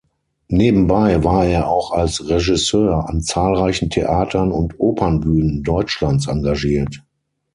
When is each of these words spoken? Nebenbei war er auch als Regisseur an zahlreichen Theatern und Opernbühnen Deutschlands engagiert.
Nebenbei 0.47 1.23
war 1.23 1.45
er 1.45 1.67
auch 1.69 1.91
als 1.91 2.27
Regisseur 2.27 3.07
an 3.07 3.21
zahlreichen 3.21 3.91
Theatern 3.91 4.51
und 4.51 4.79
Opernbühnen 4.79 5.61
Deutschlands 5.61 6.25
engagiert. 6.25 7.03